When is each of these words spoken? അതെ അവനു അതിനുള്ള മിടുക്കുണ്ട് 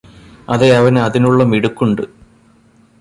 അതെ 0.47 0.69
അവനു 0.75 0.99
അതിനുള്ള 0.99 1.43
മിടുക്കുണ്ട് 1.43 2.03